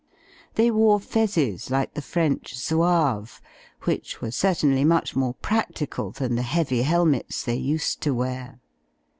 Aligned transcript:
They 0.55 0.71
wore 0.71 0.95
f 0.97 1.15
ezzes 1.15 1.69
like 1.69 1.93
the 1.93 2.01
French 2.01 2.55
Zouaves, 2.55 3.39
which 3.83 4.19
were 4.19 4.31
certainly 4.31 4.83
much 4.83 5.15
more 5.15 5.35
practical 5.35 6.09
than 6.09 6.33
the 6.33 6.41
heavy 6.41 6.81
helmets 6.81 7.43
they 7.43 7.53
used 7.53 8.01
to 8.01 8.11
wear. 8.15 8.59